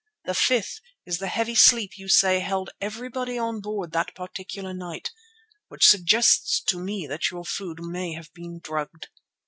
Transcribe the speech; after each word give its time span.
The 0.25 0.33
fifth 0.33 0.81
is 1.05 1.19
the 1.19 1.27
heavy 1.27 1.53
sleep 1.53 1.95
you 1.95 2.07
say 2.09 2.39
held 2.39 2.71
everybody 2.81 3.37
on 3.37 3.59
board 3.61 3.91
that 3.91 4.15
particular 4.15 4.73
night, 4.73 5.11
which 5.67 5.87
suggests 5.87 6.59
to 6.63 6.79
me 6.79 7.05
that 7.05 7.29
your 7.29 7.45
food 7.45 7.81
may 7.83 8.13
have 8.13 8.33
been 8.33 8.59
drugged. 8.63 9.09